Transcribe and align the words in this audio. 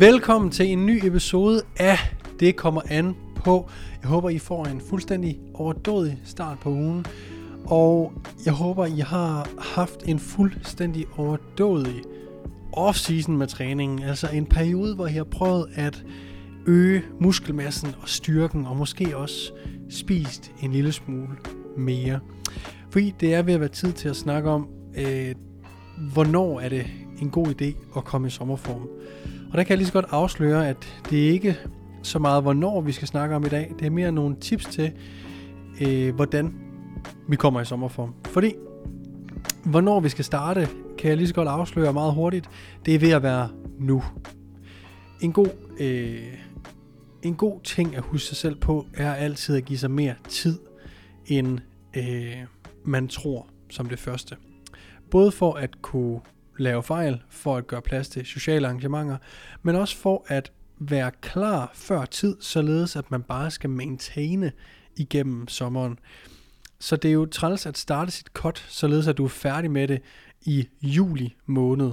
Velkommen 0.00 0.50
til 0.50 0.66
en 0.66 0.86
ny 0.86 1.06
episode 1.06 1.62
af 1.76 1.98
Det 2.40 2.56
kommer 2.56 2.80
an 2.88 3.16
på. 3.36 3.70
Jeg 4.02 4.08
håber, 4.08 4.30
I 4.30 4.38
får 4.38 4.64
en 4.64 4.80
fuldstændig 4.80 5.38
overdådig 5.54 6.20
start 6.24 6.58
på 6.58 6.70
ugen. 6.70 7.06
Og 7.64 8.12
jeg 8.44 8.52
håber, 8.52 8.86
I 8.86 8.98
har 8.98 9.48
haft 9.58 10.02
en 10.06 10.18
fuldstændig 10.18 11.06
overdådig 11.16 12.02
off-season 12.76 13.30
med 13.30 13.46
træningen. 13.46 14.02
Altså 14.02 14.28
en 14.32 14.46
periode, 14.46 14.94
hvor 14.94 15.06
I 15.06 15.12
har 15.12 15.24
prøvet 15.24 15.66
at 15.74 16.04
øge 16.66 17.02
muskelmassen 17.20 17.88
og 18.02 18.08
styrken, 18.08 18.66
og 18.66 18.76
måske 18.76 19.16
også 19.16 19.52
spist 19.90 20.52
en 20.62 20.72
lille 20.72 20.92
smule 20.92 21.36
mere. 21.76 22.20
Fordi 22.90 23.14
det 23.20 23.34
er 23.34 23.42
ved 23.42 23.54
at 23.54 23.60
være 23.60 23.68
tid 23.68 23.92
til 23.92 24.08
at 24.08 24.16
snakke 24.16 24.50
om, 24.50 24.68
øh, 24.96 25.34
hvornår 26.12 26.60
er 26.60 26.68
det 26.68 26.86
en 27.22 27.30
god 27.30 27.46
idé 27.46 27.96
at 27.96 28.04
komme 28.04 28.26
i 28.26 28.30
sommerform. 28.30 28.88
Og 29.54 29.58
der 29.58 29.64
kan 29.64 29.70
jeg 29.70 29.78
lige 29.78 29.86
så 29.86 29.92
godt 29.92 30.06
afsløre, 30.10 30.68
at 30.68 31.02
det 31.10 31.26
er 31.26 31.30
ikke 31.30 31.58
så 32.02 32.18
meget, 32.18 32.42
hvornår 32.42 32.80
vi 32.80 32.92
skal 32.92 33.08
snakke 33.08 33.36
om 33.36 33.46
i 33.46 33.48
dag. 33.48 33.72
Det 33.78 33.86
er 33.86 33.90
mere 33.90 34.12
nogle 34.12 34.36
tips 34.40 34.64
til, 34.64 34.92
øh, 35.80 36.14
hvordan 36.14 36.54
vi 37.28 37.36
kommer 37.36 37.60
i 37.60 37.64
sommerform. 37.64 38.14
Fordi, 38.24 38.54
hvornår 39.64 40.00
vi 40.00 40.08
skal 40.08 40.24
starte, 40.24 40.68
kan 40.98 41.08
jeg 41.08 41.16
lige 41.16 41.28
så 41.28 41.34
godt 41.34 41.48
afsløre 41.48 41.92
meget 41.92 42.14
hurtigt. 42.14 42.50
Det 42.86 42.94
er 42.94 42.98
ved 42.98 43.10
at 43.10 43.22
være 43.22 43.48
nu. 43.78 44.04
En 45.20 45.32
god, 45.32 45.48
øh, 45.80 46.38
en 47.22 47.34
god 47.34 47.60
ting 47.64 47.96
at 47.96 48.02
huske 48.02 48.26
sig 48.26 48.36
selv 48.36 48.56
på, 48.56 48.86
er 48.94 49.14
altid 49.14 49.56
at 49.56 49.64
give 49.64 49.78
sig 49.78 49.90
mere 49.90 50.14
tid, 50.28 50.58
end 51.26 51.58
øh, 51.96 52.36
man 52.84 53.08
tror 53.08 53.46
som 53.70 53.88
det 53.88 53.98
første. 53.98 54.36
Både 55.10 55.32
for 55.32 55.52
at 55.52 55.82
kunne 55.82 56.20
lave 56.58 56.82
fejl, 56.82 57.22
for 57.28 57.56
at 57.56 57.66
gøre 57.66 57.82
plads 57.82 58.08
til 58.08 58.26
sociale 58.26 58.66
arrangementer, 58.66 59.16
men 59.62 59.76
også 59.76 59.96
for 59.96 60.24
at 60.28 60.52
være 60.78 61.10
klar 61.20 61.70
før 61.74 62.04
tid, 62.04 62.36
således 62.40 62.96
at 62.96 63.10
man 63.10 63.22
bare 63.22 63.50
skal 63.50 63.70
maintaine 63.70 64.52
igennem 64.96 65.48
sommeren. 65.48 65.98
Så 66.78 66.96
det 66.96 67.08
er 67.08 67.12
jo 67.12 67.26
træls 67.26 67.66
at 67.66 67.78
starte 67.78 68.10
sit 68.10 68.26
cut, 68.26 68.66
således 68.68 69.08
at 69.08 69.18
du 69.18 69.24
er 69.24 69.28
færdig 69.28 69.70
med 69.70 69.88
det 69.88 70.02
i 70.42 70.68
juli 70.82 71.36
måned, 71.46 71.92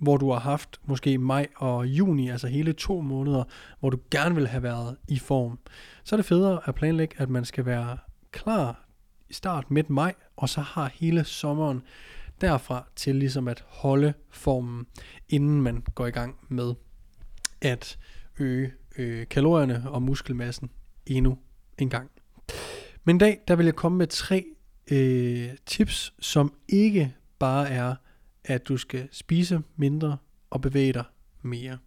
hvor 0.00 0.16
du 0.16 0.30
har 0.30 0.38
haft 0.38 0.80
måske 0.84 1.18
maj 1.18 1.46
og 1.56 1.86
juni, 1.86 2.28
altså 2.28 2.46
hele 2.46 2.72
to 2.72 3.00
måneder, 3.00 3.44
hvor 3.80 3.90
du 3.90 3.98
gerne 4.10 4.34
vil 4.34 4.48
have 4.48 4.62
været 4.62 4.96
i 5.08 5.18
form. 5.18 5.58
Så 6.04 6.14
er 6.14 6.18
det 6.18 6.26
federe 6.26 6.60
at 6.66 6.74
planlægge, 6.74 7.14
at 7.18 7.30
man 7.30 7.44
skal 7.44 7.66
være 7.66 7.98
klar 8.30 8.84
i 9.28 9.32
start 9.32 9.70
midt 9.70 9.90
maj, 9.90 10.14
og 10.36 10.48
så 10.48 10.60
har 10.60 10.90
hele 10.94 11.24
sommeren 11.24 11.82
derfra 12.40 12.88
til 12.96 13.16
ligesom 13.16 13.48
at 13.48 13.64
holde 13.68 14.14
formen, 14.30 14.86
inden 15.28 15.62
man 15.62 15.82
går 15.94 16.06
i 16.06 16.10
gang 16.10 16.36
med 16.48 16.74
at 17.60 17.98
øge 18.38 18.72
øh, 18.98 19.26
kalorierne 19.28 19.90
og 19.90 20.02
muskelmassen 20.02 20.70
endnu 21.06 21.38
en 21.78 21.90
gang. 21.90 22.10
Men 23.04 23.16
i 23.16 23.18
dag, 23.18 23.40
der 23.48 23.56
vil 23.56 23.64
jeg 23.64 23.74
komme 23.74 23.98
med 23.98 24.06
tre 24.06 24.44
øh, 24.90 25.50
tips, 25.66 26.14
som 26.20 26.54
ikke 26.68 27.14
bare 27.38 27.70
er, 27.70 27.94
at 28.44 28.68
du 28.68 28.76
skal 28.76 29.08
spise 29.12 29.62
mindre 29.76 30.16
og 30.50 30.60
bevæge 30.60 30.92
dig 30.92 31.04
mere. 31.42 31.78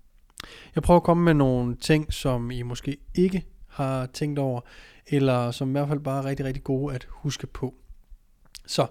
Jeg 0.76 0.84
prøver 0.84 1.00
at 1.00 1.04
komme 1.04 1.24
med 1.24 1.34
nogle 1.34 1.76
ting, 1.76 2.14
som 2.14 2.52
I 2.52 2.62
måske 2.62 2.98
ikke 3.16 3.46
har 3.68 4.06
tænkt 4.06 4.40
over, 4.40 4.62
eller 5.08 5.52
som 5.52 5.70
i 5.70 5.72
hvert 5.72 5.88
fald 5.88 6.00
bare 6.00 6.20
er 6.24 6.26
rigtig, 6.26 6.46
rigtig 6.46 6.64
gode 6.64 6.96
at 6.96 7.08
huske 7.10 7.48
på. 7.48 7.76
Så, 8.66 8.88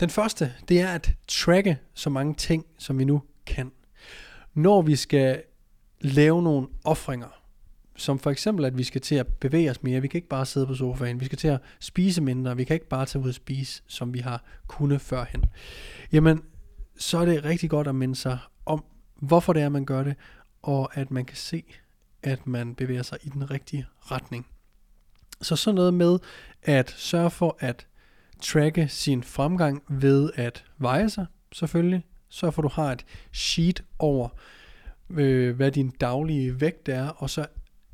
den 0.00 0.10
første, 0.10 0.52
det 0.68 0.80
er 0.80 0.88
at 0.88 1.14
tracke 1.28 1.78
så 1.94 2.10
mange 2.10 2.34
ting, 2.34 2.66
som 2.78 2.98
vi 2.98 3.04
nu 3.04 3.22
kan. 3.46 3.72
Når 4.54 4.82
vi 4.82 4.96
skal 4.96 5.42
lave 6.00 6.42
nogle 6.42 6.66
offringer, 6.84 7.28
som 7.96 8.18
for 8.18 8.30
eksempel, 8.30 8.64
at 8.64 8.78
vi 8.78 8.84
skal 8.84 9.00
til 9.00 9.14
at 9.14 9.26
bevæge 9.26 9.70
os 9.70 9.82
mere. 9.82 10.00
Vi 10.00 10.08
kan 10.08 10.18
ikke 10.18 10.28
bare 10.28 10.46
sidde 10.46 10.66
på 10.66 10.74
sofaen. 10.74 11.20
Vi 11.20 11.24
skal 11.24 11.38
til 11.38 11.48
at 11.48 11.60
spise 11.80 12.22
mindre. 12.22 12.56
Vi 12.56 12.64
kan 12.64 12.74
ikke 12.74 12.88
bare 12.88 13.06
tage 13.06 13.22
ud 13.22 13.28
og 13.28 13.34
spise, 13.34 13.82
som 13.86 14.14
vi 14.14 14.18
har 14.18 14.44
kunnet 14.66 15.00
førhen. 15.00 15.44
Jamen, 16.12 16.42
så 16.98 17.18
er 17.18 17.24
det 17.24 17.44
rigtig 17.44 17.70
godt 17.70 17.88
at 17.88 17.94
minde 17.94 18.16
sig 18.16 18.38
om, 18.66 18.84
hvorfor 19.16 19.52
det 19.52 19.62
er, 19.62 19.68
man 19.68 19.84
gør 19.84 20.02
det, 20.02 20.14
og 20.62 20.96
at 20.96 21.10
man 21.10 21.24
kan 21.24 21.36
se, 21.36 21.64
at 22.22 22.46
man 22.46 22.74
bevæger 22.74 23.02
sig 23.02 23.18
i 23.22 23.28
den 23.28 23.50
rigtige 23.50 23.86
retning. 24.00 24.46
Så 25.42 25.56
sådan 25.56 25.74
noget 25.74 25.94
med 25.94 26.18
at 26.62 26.90
sørge 26.90 27.30
for 27.30 27.56
at 27.60 27.86
tracke 28.42 28.88
sin 28.88 29.22
fremgang 29.22 29.82
ved 29.88 30.30
at 30.34 30.64
veje 30.78 31.10
sig, 31.10 31.26
selvfølgelig. 31.52 32.04
Så 32.28 32.50
for, 32.50 32.62
du 32.62 32.68
har 32.68 32.92
et 32.92 33.04
sheet 33.32 33.84
over, 33.98 34.28
øh, 35.10 35.56
hvad 35.56 35.70
din 35.70 35.90
daglige 35.90 36.60
vægt 36.60 36.88
er, 36.88 37.08
og 37.08 37.30
så 37.30 37.46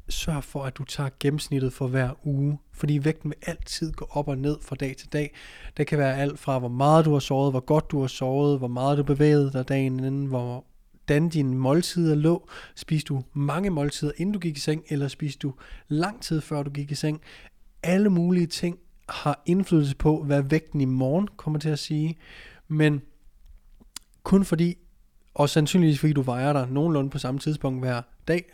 sørg 0.09 0.45
for, 0.45 0.63
at 0.65 0.77
du 0.79 0.85
tager 0.85 1.11
gennemsnittet 1.21 1.73
for 1.73 1.87
hver 1.87 2.27
uge, 2.27 2.59
fordi 2.73 2.99
vægten 3.03 3.31
vil 3.31 3.37
altid 3.47 3.93
gå 3.93 4.07
op 4.11 4.29
og 4.29 4.39
ned 4.39 4.57
fra 4.63 4.77
dag 4.77 4.97
til 4.97 5.09
dag. 5.13 5.35
Det 5.77 5.87
kan 5.87 5.99
være 5.99 6.17
alt 6.17 6.39
fra, 6.39 6.59
hvor 6.59 6.69
meget 6.69 7.05
du 7.05 7.13
har 7.13 7.19
sovet, 7.19 7.53
hvor 7.53 7.61
godt 7.61 7.91
du 7.91 8.01
har 8.01 8.07
sovet, 8.07 8.59
hvor 8.59 8.69
meget 8.69 8.99
du 8.99 9.03
bevægede 9.03 9.53
dig 9.53 9.69
dagen 9.69 10.01
inden, 10.01 10.27
hvor 10.27 10.65
hvordan 11.13 11.29
dine 11.29 11.57
måltider 11.57 12.15
lå. 12.15 12.49
Spiste 12.75 13.09
du 13.09 13.23
mange 13.33 13.71
måltider, 13.71 14.13
inden 14.17 14.33
du 14.33 14.39
gik 14.39 14.57
i 14.57 14.61
seng, 14.61 14.85
eller 14.89 15.09
spiste 15.09 15.39
du 15.39 15.55
lang 15.89 16.23
tid 16.23 16.41
før 16.41 16.63
du 16.63 16.71
gik 16.71 16.91
i 16.91 16.95
seng? 16.95 17.21
Alle 17.83 18.11
mulige 18.11 18.47
ting 18.47 18.79
har 19.13 19.43
indflydelse 19.47 19.97
på, 19.97 20.23
hvad 20.23 20.43
vægten 20.43 20.81
i 20.81 20.85
morgen 20.85 21.29
kommer 21.37 21.59
til 21.59 21.69
at 21.69 21.79
sige, 21.79 22.17
men 22.69 23.03
kun 24.23 24.45
fordi, 24.45 24.75
og 25.35 25.49
sandsynligvis 25.49 26.01
fordi 26.01 26.13
du 26.13 26.23
vejer 26.23 26.53
dig 26.53 26.69
nogenlunde 26.71 27.11
på 27.11 27.19
samme 27.19 27.41
tidspunkt 27.41 27.81
hver 27.81 28.03
dag, 28.29 28.45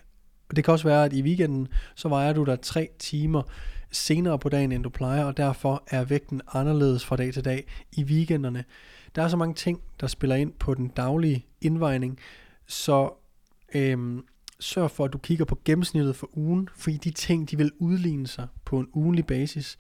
og 0.49 0.57
det 0.57 0.65
kan 0.65 0.73
også 0.73 0.89
være, 0.89 1.05
at 1.05 1.13
i 1.13 1.23
weekenden, 1.23 1.69
så 1.95 2.09
vejer 2.09 2.33
du 2.33 2.45
dig 2.45 2.61
tre 2.61 2.89
timer 2.99 3.43
senere 3.91 4.39
på 4.39 4.49
dagen, 4.49 4.73
end 4.73 4.83
du 4.83 4.89
plejer, 4.89 5.25
og 5.25 5.37
derfor 5.37 5.85
er 5.87 6.05
vægten 6.05 6.41
anderledes 6.53 7.05
fra 7.05 7.17
dag 7.17 7.35
til 7.35 7.45
dag 7.45 7.67
i 7.93 8.05
weekenderne. 8.05 8.65
Der 9.15 9.23
er 9.23 9.29
så 9.29 9.37
mange 9.37 9.55
ting, 9.55 9.81
der 10.01 10.07
spiller 10.07 10.37
ind 10.37 10.53
på 10.53 10.75
den 10.75 10.89
daglige 10.89 11.47
indvejning, 11.61 12.19
så 12.67 13.11
øhm, 13.75 14.25
sørg 14.61 14.91
for, 14.91 15.05
at 15.05 15.13
du 15.13 15.19
kigger 15.19 15.45
på 15.45 15.59
gennemsnittet 15.65 16.17
for 16.17 16.39
ugen, 16.39 16.69
fordi 16.77 16.97
de 16.97 17.11
ting, 17.11 17.51
de 17.51 17.57
vil 17.57 17.73
udligne 17.79 18.27
sig 18.27 18.47
på 18.65 18.79
en 18.79 18.89
ugenlig 18.93 19.27
basis, 19.27 19.79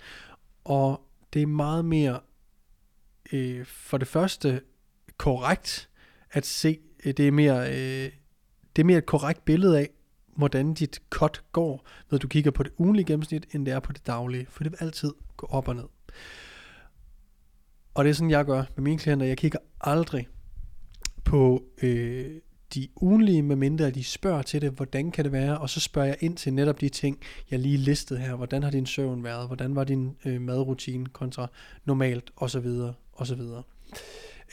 og 0.69 1.01
det 1.33 1.43
er 1.43 1.47
meget 1.47 1.85
mere 1.85 2.21
øh, 3.33 3.67
for 3.67 3.99
det 3.99 4.09
første 4.09 4.61
korrekt 5.17 5.89
at 6.31 6.47
se, 6.47 6.79
øh, 7.05 7.13
det 7.13 7.29
er 7.29 7.33
mere, 7.33 7.69
øh, 7.69 8.13
det 8.77 8.83
er 8.83 8.85
mere 8.85 8.99
et 8.99 9.07
korrekt 9.07 9.45
billede 9.45 9.79
af, 9.79 9.91
hvordan 10.37 10.75
dit 10.75 11.03
cut 11.11 11.43
går, 11.53 11.87
når 12.11 12.19
du 12.19 12.29
kigger 12.29 12.51
på 12.51 12.63
det 12.63 12.73
ugenlige 12.79 13.05
gennemsnit, 13.05 13.47
end 13.55 13.67
det 13.67 13.75
er 13.75 13.81
på 13.81 13.93
det 13.93 14.07
daglige, 14.07 14.47
for 14.51 14.63
det 14.63 14.73
vil 14.73 14.79
altid 14.81 15.13
gå 15.37 15.47
op 15.47 15.69
og 15.69 15.77
ned. 15.77 15.85
Og 17.95 18.05
det 18.05 18.11
er 18.11 18.15
sådan, 18.15 18.31
jeg 18.31 18.45
gør 18.45 18.65
med 18.77 18.83
mine 18.83 18.99
klienter. 18.99 19.27
Jeg 19.27 19.39
kigger 19.39 19.59
aldrig 19.81 20.29
på 21.25 21.65
øh, 21.83 22.41
de 22.75 22.89
ugenlige, 22.97 23.43
medmindre 23.43 23.91
de 23.91 24.05
spørger 24.05 24.43
til 24.43 24.63
det, 24.63 24.71
hvordan 24.71 25.11
kan 25.11 25.25
det 25.25 25.33
være, 25.33 25.59
og 25.59 25.71
så 25.71 25.81
spørger 25.81 26.09
jeg 26.09 26.17
ind 26.21 26.37
til 26.37 26.55
netop 26.55 26.81
de 26.81 26.89
ting, 26.89 27.19
jeg 27.51 27.59
lige 27.59 27.77
listede 27.77 28.21
her. 28.21 28.35
Hvordan 28.35 28.63
har 28.63 28.71
din 28.71 28.87
søvn 28.87 29.25
været? 29.25 29.47
Hvordan 29.47 29.77
var 29.77 29.85
din 29.85 30.17
øh, 30.25 30.41
madrutine 30.41 31.07
kontra 31.07 31.47
normalt? 31.85 32.31
Og 32.37 32.51
så 32.51 32.61
videre, 32.61 32.95
og 33.13 33.27
så 33.27 33.35
videre. 33.35 33.63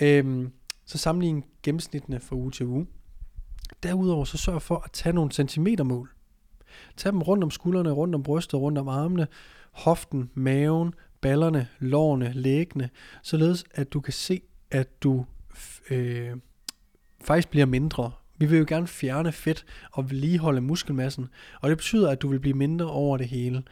Øhm, 0.02 0.52
så 0.86 0.98
sammenlign 0.98 1.44
gennemsnittene 1.64 2.20
fra 2.20 2.36
uge 2.36 2.52
til 2.52 2.66
uge. 2.66 2.88
Derudover 3.84 4.26
så 4.26 4.38
sørg 4.38 4.62
for 4.62 4.82
at 4.86 4.92
tage 4.92 5.14
nogle 5.14 5.32
centimetermål. 5.32 6.12
Tag 6.98 7.12
dem 7.12 7.22
rundt 7.22 7.44
om 7.44 7.52
skuldrene, 7.52 7.92
rundt 7.92 8.16
om 8.16 8.24
brystet, 8.24 8.60
rundt 8.60 8.78
om 8.78 8.88
armene, 8.88 9.28
hoften, 9.72 10.30
maven, 10.34 10.94
ballerne, 11.22 11.68
lårene, 11.80 12.34
læggene, 12.34 12.90
således 13.24 13.64
at 13.72 13.94
du 13.94 14.00
kan 14.02 14.14
se, 14.14 14.42
at 14.72 15.04
du 15.04 15.26
øh, 15.90 16.36
faktisk 17.26 17.50
bliver 17.50 17.66
mindre. 17.66 18.12
Vi 18.38 18.46
vil 18.46 18.60
jo 18.60 18.66
gerne 18.68 18.88
fjerne 18.88 19.32
fedt 19.32 19.66
og 19.92 20.10
vedligeholde 20.10 20.62
muskelmassen, 20.62 21.28
og 21.62 21.70
det 21.70 21.78
betyder, 21.78 22.12
at 22.12 22.22
du 22.22 22.28
vil 22.28 22.40
blive 22.40 22.58
mindre 22.58 22.86
over 22.86 23.18
det 23.18 23.28
hele. 23.28 23.64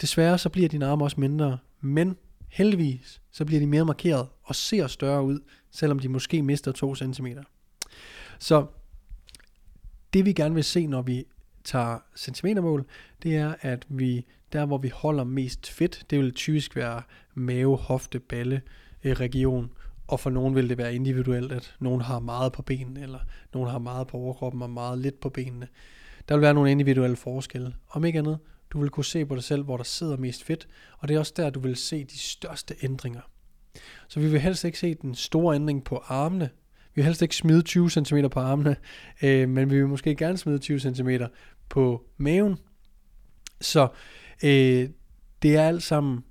Desværre 0.00 0.38
så 0.38 0.48
bliver 0.48 0.68
dine 0.68 0.86
arme 0.86 1.04
også 1.04 1.20
mindre, 1.20 1.58
men 1.80 2.16
heldigvis 2.48 3.20
så 3.30 3.44
bliver 3.44 3.60
de 3.60 3.66
mere 3.66 3.84
markeret 3.84 4.28
og 4.42 4.54
ser 4.54 4.86
større 4.86 5.22
ud, 5.24 5.40
selvom 5.70 5.98
de 5.98 6.08
måske 6.08 6.42
mister 6.42 6.72
2 6.72 6.94
cm. 6.94 7.26
Så 8.38 8.66
det 10.12 10.24
vi 10.24 10.32
gerne 10.32 10.54
vil 10.54 10.64
se, 10.64 10.86
når 10.86 11.02
vi 11.02 11.24
tager 11.64 11.98
centimetermål, 12.16 12.86
det 13.22 13.36
er, 13.36 13.54
at 13.60 13.86
vi 13.88 14.26
der, 14.52 14.66
hvor 14.66 14.78
vi 14.78 14.88
holder 14.88 15.24
mest 15.24 15.70
fedt, 15.70 16.04
det 16.10 16.18
vil 16.18 16.34
typisk 16.34 16.76
være 16.76 17.02
mave, 17.34 17.76
hofte, 17.76 18.20
balle 18.20 18.62
eh, 19.02 19.20
region, 19.20 19.70
og 20.10 20.20
for 20.20 20.30
nogen 20.30 20.54
vil 20.54 20.68
det 20.68 20.78
være 20.78 20.94
individuelt, 20.94 21.52
at 21.52 21.74
nogen 21.80 22.00
har 22.00 22.18
meget 22.18 22.52
på 22.52 22.62
benene, 22.62 23.02
eller 23.02 23.18
nogen 23.54 23.70
har 23.70 23.78
meget 23.78 24.06
på 24.06 24.16
overkroppen 24.16 24.62
og 24.62 24.70
meget 24.70 24.98
lidt 24.98 25.20
på 25.20 25.28
benene. 25.28 25.68
Der 26.28 26.34
vil 26.34 26.42
være 26.42 26.54
nogle 26.54 26.70
individuelle 26.70 27.16
forskelle. 27.16 27.74
Om 27.88 28.04
ikke 28.04 28.18
andet, 28.18 28.38
du 28.70 28.80
vil 28.80 28.90
kunne 28.90 29.04
se 29.04 29.26
på 29.26 29.34
dig 29.34 29.44
selv, 29.44 29.62
hvor 29.62 29.76
der 29.76 29.84
sidder 29.84 30.16
mest 30.16 30.44
fedt, 30.44 30.68
og 30.98 31.08
det 31.08 31.14
er 31.14 31.18
også 31.18 31.32
der, 31.36 31.50
du 31.50 31.60
vil 31.60 31.76
se 31.76 32.04
de 32.04 32.18
største 32.18 32.74
ændringer. 32.82 33.20
Så 34.08 34.20
vi 34.20 34.28
vil 34.28 34.40
helst 34.40 34.64
ikke 34.64 34.78
se 34.78 34.94
den 34.94 35.14
store 35.14 35.54
ændring 35.54 35.84
på 35.84 36.02
armene. 36.08 36.50
Vi 36.94 37.00
vil 37.00 37.04
helst 37.04 37.22
ikke 37.22 37.36
smide 37.36 37.62
20 37.62 37.90
cm 37.90 38.18
på 38.30 38.40
armene, 38.40 38.76
øh, 39.22 39.48
men 39.48 39.70
vi 39.70 39.76
vil 39.76 39.88
måske 39.88 40.16
gerne 40.16 40.38
smide 40.38 40.58
20 40.58 40.80
cm 40.80 41.08
på 41.68 42.04
maven. 42.16 42.58
Så 43.60 43.88
øh, 44.44 44.88
det 45.42 45.56
er 45.56 45.68
alt 45.68 45.82
sammen 45.82 46.24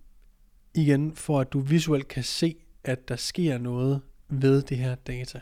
igen 0.74 1.16
for 1.16 1.40
at 1.40 1.54
du 1.54 1.60
visuelt 1.60 2.08
kan 2.08 2.24
se, 2.24 2.56
at 2.84 3.08
der 3.10 3.16
sker 3.16 3.58
noget 3.58 4.02
ved 4.30 4.62
det 4.62 4.78
her 4.78 4.96
data. 4.96 5.40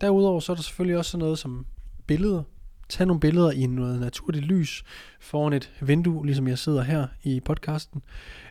Derudover 0.00 0.40
så 0.40 0.52
er 0.52 0.56
der 0.56 0.62
selvfølgelig 0.62 0.98
også 0.98 1.10
sådan 1.10 1.22
noget 1.22 1.38
som 1.38 1.66
billeder. 2.06 2.42
Tag 2.88 3.06
nogle 3.06 3.20
billeder 3.20 3.50
i 3.50 3.66
noget 3.66 4.00
naturligt 4.00 4.44
lys 4.44 4.84
foran 5.20 5.52
et 5.52 5.72
vindue, 5.80 6.26
ligesom 6.26 6.48
jeg 6.48 6.58
sidder 6.58 6.82
her 6.82 7.06
i 7.22 7.40
podcasten, 7.40 8.02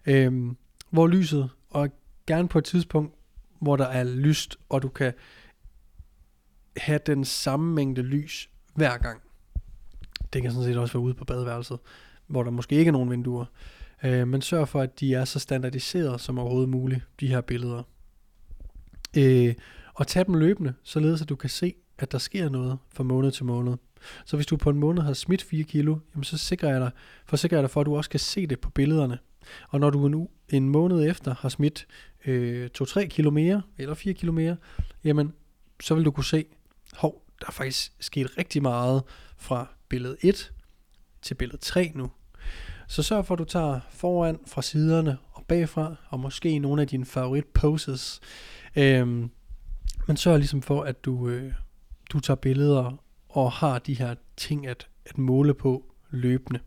øh, 0.05 0.51
hvor 0.89 1.07
lyset, 1.07 1.49
og 1.69 1.89
gerne 2.27 2.47
på 2.47 2.57
et 2.57 2.65
tidspunkt, 2.65 3.15
hvor 3.59 3.75
der 3.75 3.85
er 3.85 4.03
lyst, 4.03 4.57
og 4.69 4.81
du 4.81 4.89
kan 4.89 5.13
have 6.77 6.99
den 7.05 7.25
samme 7.25 7.73
mængde 7.73 8.01
lys 8.01 8.49
hver 8.75 8.97
gang. 8.97 9.21
Det 10.33 10.41
kan 10.41 10.51
sådan 10.51 10.65
set 10.65 10.77
også 10.77 10.94
være 10.94 11.03
ude 11.03 11.13
på 11.13 11.25
badeværelset, 11.25 11.79
hvor 12.27 12.44
der 12.44 12.51
måske 12.51 12.75
ikke 12.75 12.89
er 12.89 12.94
nogen 12.94 13.11
vinduer. 13.11 13.45
Øh, 14.03 14.27
men 14.27 14.41
sørg 14.41 14.67
for, 14.67 14.81
at 14.81 14.99
de 14.99 15.13
er 15.13 15.25
så 15.25 15.39
standardiseret 15.39 16.21
som 16.21 16.39
overhovedet 16.39 16.69
muligt, 16.69 17.01
de 17.19 17.27
her 17.27 17.41
billeder. 17.41 17.83
Øh, 19.17 19.55
og 19.94 20.07
tag 20.07 20.25
dem 20.25 20.33
løbende, 20.33 20.73
således 20.83 21.21
at 21.21 21.29
du 21.29 21.35
kan 21.35 21.49
se, 21.49 21.73
at 21.97 22.11
der 22.11 22.17
sker 22.17 22.49
noget 22.49 22.77
fra 22.94 23.03
måned 23.03 23.31
til 23.31 23.45
måned. 23.45 23.73
Så 24.25 24.35
hvis 24.35 24.45
du 24.45 24.57
på 24.57 24.69
en 24.69 24.79
måned 24.79 25.03
har 25.03 25.13
smidt 25.13 25.41
4 25.41 25.63
kilo, 25.63 25.97
jamen 26.13 26.23
så 26.23 26.38
sikrer 26.38 26.69
jeg 26.69 26.81
dig, 26.81 26.91
forsikrer 27.25 27.57
jeg 27.57 27.63
dig 27.63 27.69
for, 27.69 27.81
at 27.81 27.85
du 27.85 27.97
også 27.97 28.09
kan 28.09 28.19
se 28.19 28.47
det 28.47 28.59
på 28.59 28.69
billederne. 28.69 29.19
Og 29.69 29.79
når 29.79 29.89
du 29.89 30.07
en, 30.07 30.27
en 30.49 30.69
måned 30.69 31.09
efter 31.09 31.35
har 31.35 31.49
smidt 31.49 31.88
øh, 32.25 32.69
2-3 32.81 33.05
kilo 33.07 33.31
mere, 33.31 33.61
eller 33.77 33.95
4 33.95 34.13
kilo 34.13 34.31
mere, 34.31 34.57
jamen 35.03 35.33
så 35.79 35.95
vil 35.95 36.05
du 36.05 36.11
kunne 36.11 36.25
se, 36.25 36.45
hov, 36.94 37.23
der 37.39 37.47
er 37.47 37.51
faktisk 37.51 37.91
sket 37.99 38.38
rigtig 38.38 38.61
meget 38.61 39.03
fra 39.38 39.67
billede 39.89 40.17
1 40.21 40.51
til 41.21 41.35
billede 41.35 41.57
3 41.57 41.91
nu. 41.95 42.11
Så 42.88 43.04
sørg 43.04 43.25
for, 43.25 43.34
at 43.36 43.39
du 43.39 43.44
tager 43.44 43.80
foran, 43.89 44.39
fra 44.45 44.62
siderne 44.62 45.18
og 45.34 45.45
bagfra, 45.48 45.95
og 46.10 46.19
måske 46.19 46.60
nogle 46.60 46.81
af 46.81 46.88
dine 46.88 47.06
favorit 47.06 47.45
poses. 47.45 48.19
Øhm, 48.75 49.30
men 50.07 50.18
sørg 50.18 50.38
ligesom 50.38 50.62
for, 50.62 50.81
at 50.81 51.06
du, 51.06 51.30
øh, 51.30 51.54
du 52.13 52.19
tager 52.19 52.36
billeder 52.36 53.04
og 53.30 53.51
har 53.51 53.80
de 53.80 53.94
her 53.94 54.16
ting 54.38 54.68
at, 54.68 54.88
at 55.06 55.18
måle 55.18 55.54
på 55.54 55.84
løbende. 56.10 56.60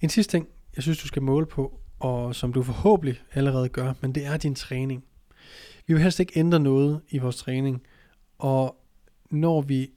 En 0.00 0.08
sidste 0.08 0.36
ting, 0.36 0.48
jeg 0.76 0.82
synes, 0.82 0.98
du 0.98 1.06
skal 1.06 1.22
måle 1.22 1.46
på, 1.46 1.80
og 1.98 2.34
som 2.34 2.52
du 2.52 2.62
forhåbentlig 2.62 3.20
allerede 3.34 3.68
gør, 3.68 3.92
men 4.00 4.14
det 4.14 4.26
er 4.26 4.36
din 4.36 4.54
træning. 4.54 5.04
Vi 5.86 5.94
vil 5.94 6.02
helst 6.02 6.20
ikke 6.20 6.38
ændre 6.38 6.60
noget 6.60 7.00
i 7.08 7.18
vores 7.18 7.36
træning, 7.36 7.82
og 8.38 8.76
når 9.30 9.60
vi 9.60 9.90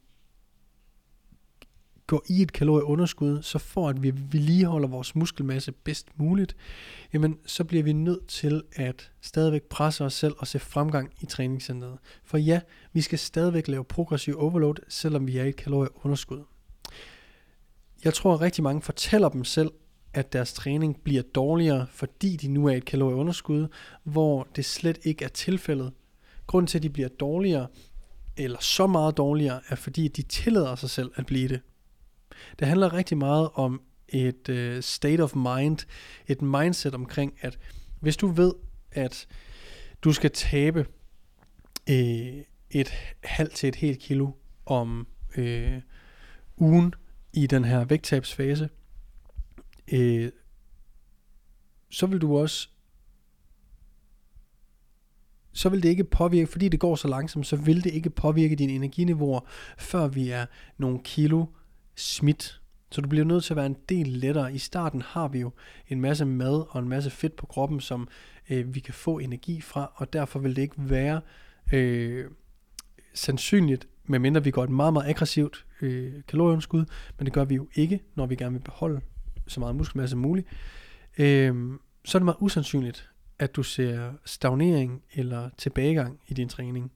går 2.11 2.23
i 2.27 2.41
et 2.41 2.53
kalorieunderskud, 2.53 3.41
så 3.41 3.57
for 3.57 3.89
at 3.89 4.03
vi 4.03 4.13
vedligeholder 4.31 4.87
vores 4.87 5.15
muskelmasse 5.15 5.71
bedst 5.71 6.07
muligt, 6.15 6.55
jamen 7.13 7.37
så 7.45 7.63
bliver 7.63 7.83
vi 7.83 7.93
nødt 7.93 8.27
til 8.27 8.63
at 8.75 9.11
stadigvæk 9.21 9.63
presse 9.63 10.05
os 10.05 10.13
selv 10.13 10.33
og 10.37 10.47
se 10.47 10.59
fremgang 10.59 11.13
i 11.21 11.25
træningscenteret. 11.25 11.97
For 12.23 12.37
ja, 12.37 12.61
vi 12.93 13.01
skal 13.01 13.19
stadigvæk 13.19 13.67
lave 13.67 13.83
progressiv 13.83 14.35
overload, 14.39 14.75
selvom 14.87 15.27
vi 15.27 15.37
er 15.37 15.43
i 15.43 15.49
et 15.49 15.55
kalorieunderskud. 15.55 16.43
Jeg 18.03 18.13
tror, 18.13 18.33
at 18.33 18.41
rigtig 18.41 18.63
mange 18.63 18.81
fortæller 18.81 19.29
dem 19.29 19.43
selv, 19.43 19.71
at 20.13 20.33
deres 20.33 20.53
træning 20.53 21.01
bliver 21.03 21.23
dårligere, 21.23 21.87
fordi 21.91 22.35
de 22.35 22.47
nu 22.47 22.67
er 22.67 22.71
i 22.71 22.77
et 22.77 22.85
kalorieunderskud, 22.85 23.67
hvor 24.03 24.47
det 24.55 24.65
slet 24.65 24.99
ikke 25.03 25.25
er 25.25 25.29
tilfældet. 25.29 25.93
Grunden 26.47 26.67
til, 26.67 26.77
at 26.77 26.83
de 26.83 26.89
bliver 26.89 27.09
dårligere, 27.09 27.67
eller 28.37 28.59
så 28.59 28.87
meget 28.87 29.17
dårligere, 29.17 29.61
er 29.69 29.75
fordi 29.75 30.07
de 30.07 30.21
tillader 30.21 30.75
sig 30.75 30.89
selv 30.89 31.11
at 31.15 31.25
blive 31.25 31.47
det. 31.47 31.61
Det 32.59 32.67
handler 32.67 32.93
rigtig 32.93 33.17
meget 33.17 33.49
om 33.53 33.81
et 34.07 34.49
øh, 34.49 34.83
state 34.83 35.21
of 35.21 35.35
mind, 35.35 35.77
et 36.27 36.41
mindset 36.41 36.95
omkring, 36.95 37.33
at 37.41 37.59
hvis 37.99 38.17
du 38.17 38.27
ved, 38.27 38.53
at 38.91 39.27
du 40.03 40.13
skal 40.13 40.31
tabe 40.31 40.85
øh, 41.89 42.43
et 42.71 42.93
halvt 43.23 43.51
til 43.51 43.69
et 43.69 43.75
helt 43.75 43.99
kilo 43.99 44.31
om 44.65 45.07
øh, 45.37 45.81
ugen 46.57 46.93
i 47.33 47.47
den 47.47 47.65
her 47.65 47.85
vægttabsfase, 47.85 48.69
øh, 49.91 50.31
så 51.89 52.05
vil 52.05 52.21
du 52.21 52.37
også 52.37 52.67
så 55.53 55.69
vil 55.69 55.83
det 55.83 55.89
ikke 55.89 56.03
påvirke, 56.03 56.47
fordi 56.47 56.69
det 56.69 56.79
går 56.79 56.95
så 56.95 57.07
langsomt, 57.07 57.47
så 57.47 57.55
vil 57.55 57.83
det 57.83 57.93
ikke 57.93 58.09
påvirke 58.09 58.55
dine 58.55 58.73
energiniveauer, 58.73 59.39
før 59.77 60.07
vi 60.07 60.29
er 60.29 60.45
nogle 60.77 60.99
kilo 61.03 61.45
smidt. 61.95 62.61
Så 62.91 63.01
du 63.01 63.09
bliver 63.09 63.25
nødt 63.25 63.43
til 63.43 63.53
at 63.53 63.57
være 63.57 63.65
en 63.65 63.77
del 63.89 64.07
lettere. 64.07 64.53
I 64.53 64.57
starten 64.57 65.01
har 65.01 65.27
vi 65.27 65.39
jo 65.39 65.51
en 65.87 66.01
masse 66.01 66.25
mad 66.25 66.65
og 66.69 66.79
en 66.79 66.89
masse 66.89 67.09
fedt 67.09 67.35
på 67.35 67.45
kroppen, 67.45 67.79
som 67.79 68.07
øh, 68.49 68.75
vi 68.75 68.79
kan 68.79 68.93
få 68.93 69.19
energi 69.19 69.61
fra, 69.61 69.91
og 69.95 70.13
derfor 70.13 70.39
vil 70.39 70.55
det 70.55 70.61
ikke 70.61 70.75
være 70.77 71.21
øh, 71.73 72.25
sandsynligt, 73.13 73.87
medmindre 74.05 74.43
vi 74.43 74.51
går 74.51 74.63
et 74.63 74.69
meget, 74.69 74.93
meget 74.93 75.09
aggressivt 75.09 75.65
øh, 75.81 76.13
kalorieunderskud, 76.27 76.85
men 77.17 77.25
det 77.25 77.33
gør 77.33 77.45
vi 77.45 77.55
jo 77.55 77.67
ikke, 77.75 77.99
når 78.15 78.25
vi 78.25 78.35
gerne 78.35 78.53
vil 78.53 78.63
beholde 78.63 79.01
så 79.47 79.59
meget 79.59 79.75
muskelmasse 79.75 80.11
som 80.11 80.19
muligt. 80.19 80.47
Øh, 81.17 81.73
så 82.05 82.17
er 82.17 82.19
det 82.19 82.25
meget 82.25 82.37
usandsynligt, 82.39 83.09
at 83.39 83.55
du 83.55 83.63
ser 83.63 84.13
stagnering 84.25 85.03
eller 85.13 85.49
tilbagegang 85.57 86.19
i 86.27 86.33
din 86.33 86.49
træning. 86.49 86.91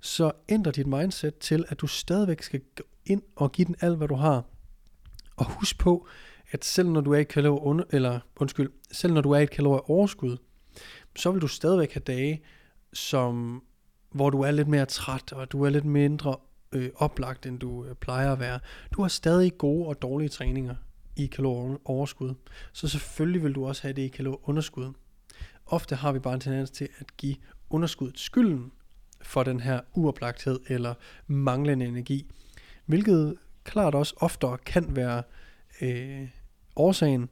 Så 0.00 0.32
ændrer 0.48 0.72
dit 0.72 0.86
mindset 0.86 1.38
til, 1.38 1.64
at 1.68 1.80
du 1.80 1.86
stadigvæk 1.86 2.42
skal 2.42 2.60
ind 3.06 3.22
og 3.36 3.52
give 3.52 3.64
den 3.64 3.76
alt, 3.80 3.96
hvad 3.96 4.08
du 4.08 4.14
har. 4.14 4.44
Og 5.36 5.50
husk 5.50 5.78
på, 5.78 6.06
at 6.50 6.64
selv 6.64 6.88
når 6.88 7.00
du 7.00 7.12
er 7.12 7.18
i 7.18 7.24
kalorier 7.24 7.62
under, 7.62 7.84
eller 7.90 8.20
undskyld, 8.36 8.70
selv 8.92 9.12
når 9.12 9.20
du 9.20 9.30
er 9.30 9.38
i 9.38 9.42
et 9.42 9.50
kalorier 9.50 9.90
overskud, 9.90 10.36
så 11.16 11.30
vil 11.30 11.42
du 11.42 11.48
stadigvæk 11.48 11.92
have 11.92 12.02
dage, 12.06 12.42
som, 12.92 13.62
hvor 14.10 14.30
du 14.30 14.40
er 14.40 14.50
lidt 14.50 14.68
mere 14.68 14.86
træt, 14.86 15.32
og 15.32 15.52
du 15.52 15.62
er 15.62 15.70
lidt 15.70 15.84
mindre 15.84 16.36
øh, 16.72 16.90
oplagt, 16.96 17.46
end 17.46 17.58
du 17.58 17.84
øh, 17.84 17.94
plejer 17.94 18.32
at 18.32 18.40
være. 18.40 18.60
Du 18.92 19.02
har 19.02 19.08
stadig 19.08 19.58
gode 19.58 19.86
og 19.86 20.02
dårlige 20.02 20.28
træninger 20.28 20.74
i 21.16 21.26
kalorieoverskud. 21.26 22.34
Så 22.72 22.88
selvfølgelig 22.88 23.42
vil 23.42 23.54
du 23.54 23.66
også 23.66 23.82
have 23.82 23.92
det 23.92 24.02
i 24.02 24.08
kalorieunderskud. 24.08 24.92
Ofte 25.66 25.96
har 25.96 26.12
vi 26.12 26.18
bare 26.18 26.34
en 26.34 26.40
tendens 26.40 26.70
til 26.70 26.88
at 26.98 27.16
give 27.16 27.36
underskuddet 27.70 28.18
skylden 28.18 28.72
for 29.22 29.42
den 29.42 29.60
her 29.60 29.80
uoplagthed 29.94 30.60
eller 30.68 30.94
manglende 31.26 31.86
energi, 31.86 32.30
hvilket 32.86 33.36
klart 33.64 33.94
også 33.94 34.14
oftere 34.16 34.58
kan 34.58 34.96
være 34.96 35.22
øh, 35.80 36.28
årsagen, 36.76 37.28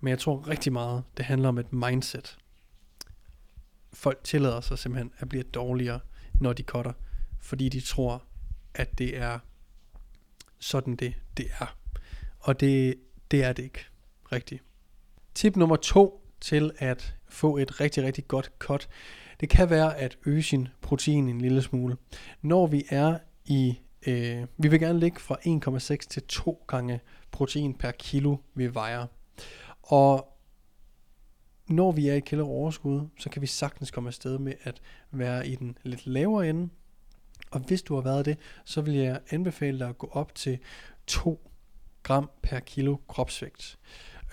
men 0.00 0.10
jeg 0.10 0.18
tror 0.18 0.48
rigtig 0.48 0.72
meget, 0.72 1.04
det 1.16 1.24
handler 1.24 1.48
om 1.48 1.58
et 1.58 1.72
mindset. 1.72 2.38
Folk 3.92 4.20
tillader 4.24 4.60
sig 4.60 4.78
simpelthen 4.78 5.12
at 5.18 5.28
blive 5.28 5.42
dårligere, 5.42 6.00
når 6.40 6.52
de 6.52 6.62
cutter, 6.62 6.92
fordi 7.40 7.68
de 7.68 7.80
tror, 7.80 8.24
at 8.74 8.98
det 8.98 9.16
er 9.16 9.38
sådan 10.58 10.96
det, 10.96 11.14
det 11.36 11.46
er. 11.60 11.76
Og 12.38 12.60
det, 12.60 12.94
det 13.30 13.44
er 13.44 13.52
det 13.52 13.62
ikke 13.62 13.86
rigtigt. 14.32 14.62
Tip 15.34 15.56
nummer 15.56 15.76
to 15.76 16.26
til 16.40 16.72
at 16.78 17.16
få 17.28 17.56
et 17.56 17.80
rigtig, 17.80 18.04
rigtig 18.04 18.28
godt 18.28 18.52
cut, 18.58 18.88
det 19.40 19.48
kan 19.48 19.70
være 19.70 19.96
at 19.96 20.18
øge 20.26 20.42
sin 20.42 20.68
protein 20.80 21.28
en 21.28 21.40
lille 21.40 21.62
smule. 21.62 21.96
Når 22.42 22.66
vi 22.66 22.84
er 22.88 23.18
i, 23.44 23.78
øh, 24.06 24.46
vi 24.56 24.68
vil 24.68 24.80
gerne 24.80 25.00
ligge 25.00 25.20
fra 25.20 25.36
1,6 25.46 25.96
til 26.08 26.22
2 26.22 26.64
gange 26.68 27.00
protein 27.30 27.74
per 27.74 27.90
kilo, 27.90 28.36
vi 28.54 28.74
vejer. 28.74 29.06
Og 29.82 30.36
når 31.68 31.92
vi 31.92 32.08
er 32.08 32.14
i 32.14 32.20
kilo 32.20 32.48
overskud, 32.48 33.08
så 33.18 33.30
kan 33.30 33.42
vi 33.42 33.46
sagtens 33.46 33.90
komme 33.90 34.08
afsted 34.08 34.38
med 34.38 34.52
at 34.62 34.80
være 35.10 35.48
i 35.48 35.54
den 35.54 35.78
lidt 35.82 36.06
lavere 36.06 36.48
ende. 36.48 36.68
Og 37.50 37.60
hvis 37.60 37.82
du 37.82 37.94
har 37.94 38.02
været 38.02 38.24
det, 38.24 38.38
så 38.64 38.80
vil 38.80 38.94
jeg 38.94 39.20
anbefale 39.30 39.78
dig 39.78 39.88
at 39.88 39.98
gå 39.98 40.10
op 40.12 40.34
til 40.34 40.58
2 41.06 41.50
gram 42.02 42.30
per 42.42 42.60
kilo 42.60 42.96
kropsvægt. 43.08 43.78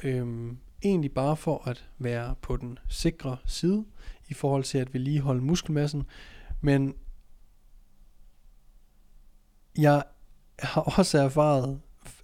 Øhm, 0.03 0.57
egentlig 0.83 1.11
bare 1.11 1.37
for 1.37 1.67
at 1.67 1.89
være 1.97 2.35
på 2.41 2.57
den 2.57 2.79
sikre 2.89 3.37
side 3.45 3.85
i 4.29 4.33
forhold 4.33 4.63
til 4.63 4.77
at 4.77 4.93
vedligeholde 4.93 5.41
muskelmassen, 5.41 6.03
men 6.61 6.95
jeg 9.77 10.03
har 10.59 10.81
også 10.81 11.17
erfaret 11.17 11.79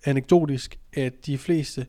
anekdotisk, 0.06 0.80
at 0.94 1.26
de 1.26 1.38
fleste 1.38 1.88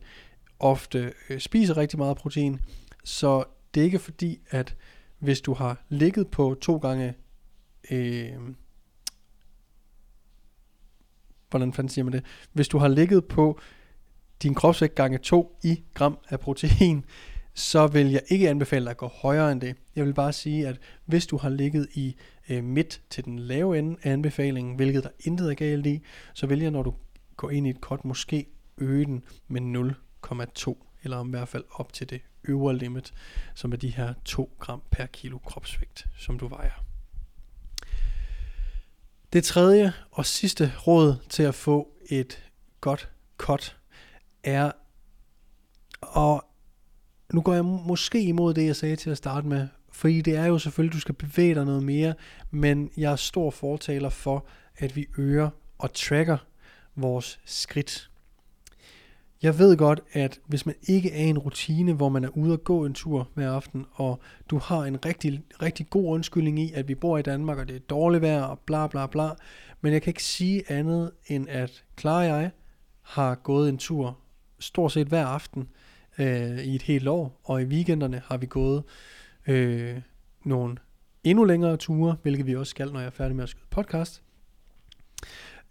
ofte 0.59 1.13
øh, 1.29 1.39
spiser 1.39 1.77
rigtig 1.77 1.99
meget 1.99 2.17
protein, 2.17 2.59
så 3.03 3.43
det 3.73 3.81
er 3.81 3.85
ikke 3.85 3.99
fordi, 3.99 4.39
at 4.49 4.75
hvis 5.19 5.41
du 5.41 5.53
har 5.53 5.83
ligget 5.89 6.27
på 6.27 6.55
to 6.61 6.77
gange, 6.77 7.13
øh, 7.91 8.31
hvordan 11.49 11.73
fanden 11.73 11.89
siger 11.89 12.03
man 12.05 12.13
det, 12.13 12.25
hvis 12.53 12.67
du 12.67 12.77
har 12.77 12.87
ligget 12.87 13.25
på 13.25 13.59
din 14.43 14.55
kropsvægt 14.55 14.95
gange 14.95 15.17
2 15.17 15.57
i 15.63 15.83
gram 15.93 16.17
af 16.29 16.39
protein, 16.39 17.05
så 17.53 17.87
vil 17.87 18.11
jeg 18.11 18.21
ikke 18.27 18.49
anbefale 18.49 18.85
dig 18.85 18.91
at 18.91 18.97
gå 18.97 19.07
højere 19.07 19.51
end 19.51 19.61
det. 19.61 19.75
Jeg 19.95 20.05
vil 20.05 20.13
bare 20.13 20.33
sige, 20.33 20.67
at 20.67 20.79
hvis 21.05 21.27
du 21.27 21.37
har 21.37 21.49
ligget 21.49 21.87
i 21.93 22.15
øh, 22.51 22.63
midt 22.63 23.01
til 23.09 23.25
den 23.25 23.39
lave 23.39 23.79
ende 23.79 23.97
af 24.03 24.11
anbefalingen, 24.11 24.75
hvilket 24.75 25.03
der 25.03 25.09
intet 25.19 25.49
er 25.49 25.53
galt 25.53 25.85
i, 25.85 26.01
så 26.33 26.47
vælger 26.47 26.69
når 26.69 26.83
du 26.83 26.93
går 27.37 27.49
ind 27.49 27.67
i 27.67 27.69
et 27.69 27.81
kort, 27.81 28.05
måske 28.05 28.45
øge 28.77 29.05
den 29.05 29.23
med 29.47 29.91
0,2, 30.31 30.75
eller 31.03 31.25
i 31.25 31.29
hvert 31.29 31.47
fald 31.47 31.63
op 31.71 31.93
til 31.93 32.09
det 32.09 32.21
øvre 32.43 32.77
limit, 32.77 33.13
som 33.55 33.71
er 33.71 33.77
de 33.77 33.89
her 33.89 34.13
2 34.25 34.51
gram 34.59 34.81
per 34.91 35.05
kilo 35.05 35.37
kropsvægt, 35.37 36.07
som 36.17 36.39
du 36.39 36.47
vejer. 36.47 36.85
Det 39.33 39.43
tredje 39.43 39.93
og 40.11 40.25
sidste 40.25 40.73
råd 40.87 41.15
til 41.29 41.43
at 41.43 41.55
få 41.55 41.93
et 42.09 42.51
godt 42.81 43.09
cut 43.37 43.77
er, 44.43 44.71
og 46.01 46.45
nu 47.33 47.41
går 47.41 47.53
jeg 47.53 47.65
måske 47.65 48.23
imod 48.23 48.53
det, 48.53 48.65
jeg 48.65 48.75
sagde 48.75 48.95
til 48.95 49.09
at 49.09 49.17
starte 49.17 49.47
med, 49.47 49.67
fordi 49.91 50.21
det 50.21 50.35
er 50.35 50.45
jo 50.45 50.57
selvfølgelig, 50.57 50.93
du 50.93 50.99
skal 50.99 51.15
bevæge 51.15 51.55
dig 51.55 51.65
noget 51.65 51.83
mere, 51.83 52.13
men 52.51 52.91
jeg 52.97 53.11
er 53.11 53.15
stor 53.15 53.51
fortaler 53.51 54.09
for, 54.09 54.45
at 54.77 54.95
vi 54.95 55.07
øger 55.17 55.49
og 55.77 55.93
tracker 55.93 56.37
vores 56.95 57.39
skridt. 57.45 58.11
Jeg 59.41 59.59
ved 59.59 59.77
godt, 59.77 60.01
at 60.13 60.39
hvis 60.45 60.65
man 60.65 60.75
ikke 60.87 61.11
er 61.11 61.23
i 61.23 61.29
en 61.29 61.37
rutine, 61.37 61.93
hvor 61.93 62.09
man 62.09 62.23
er 62.23 62.37
ude 62.37 62.53
og 62.53 62.63
gå 62.63 62.85
en 62.85 62.93
tur 62.93 63.29
hver 63.33 63.51
aften, 63.51 63.85
og 63.91 64.19
du 64.49 64.57
har 64.57 64.79
en 64.83 65.05
rigtig, 65.05 65.43
rigtig 65.61 65.89
god 65.89 66.13
undskyldning 66.13 66.59
i, 66.59 66.71
at 66.73 66.87
vi 66.87 66.95
bor 66.95 67.17
i 67.17 67.21
Danmark, 67.21 67.57
og 67.57 67.67
det 67.67 67.75
er 67.75 67.79
dårligt 67.79 68.21
vejr, 68.21 68.43
og 68.43 68.59
bla 68.59 68.87
bla 68.87 69.07
bla, 69.07 69.29
men 69.81 69.93
jeg 69.93 70.01
kan 70.01 70.09
ikke 70.09 70.23
sige 70.23 70.63
andet, 70.71 71.11
end 71.27 71.49
at 71.49 71.83
Clara 71.99 72.17
og 72.17 72.41
jeg 72.41 72.51
har 73.01 73.35
gået 73.35 73.69
en 73.69 73.77
tur 73.77 74.17
stort 74.59 74.91
set 74.91 75.07
hver 75.07 75.25
aften 75.25 75.67
øh, 76.19 76.57
i 76.57 76.75
et 76.75 76.81
helt 76.81 77.07
år, 77.07 77.39
og 77.43 77.61
i 77.61 77.65
weekenderne 77.65 78.21
har 78.25 78.37
vi 78.37 78.45
gået 78.45 78.83
øh, 79.47 80.01
nogle 80.45 80.77
endnu 81.23 81.43
længere 81.43 81.77
ture, 81.77 82.15
hvilket 82.21 82.47
vi 82.47 82.55
også 82.55 82.69
skal, 82.69 82.91
når 82.91 82.99
jeg 82.99 83.07
er 83.07 83.11
færdig 83.11 83.35
med 83.35 83.43
at 83.43 83.49
skyde 83.49 83.65
podcast. 83.69 84.23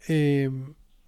Øh, 0.09 0.53